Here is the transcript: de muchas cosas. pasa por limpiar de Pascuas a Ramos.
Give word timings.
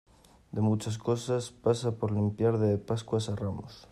de 0.51 0.61
muchas 0.61 0.97
cosas. 0.97 1.51
pasa 1.51 1.95
por 1.99 2.11
limpiar 2.11 2.57
de 2.57 2.79
Pascuas 2.79 3.29
a 3.29 3.35
Ramos. 3.35 3.87